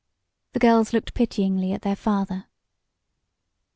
The 0.53 0.59
girls 0.59 0.93
looked 0.93 1.13
pityingly 1.13 1.73
at 1.73 1.83
their 1.83 1.95
father. 1.95 2.47